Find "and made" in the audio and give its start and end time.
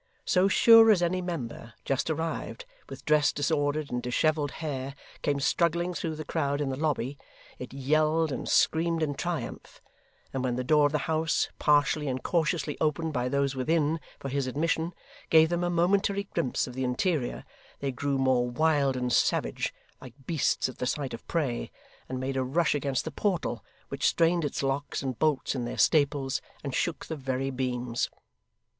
22.09-22.35